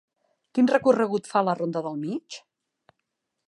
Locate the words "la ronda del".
1.49-1.99